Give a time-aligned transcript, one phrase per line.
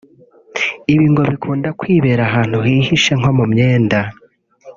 [0.93, 3.99] Ibi ngo bikunda kwibera ahantu hihishe nko mu myenda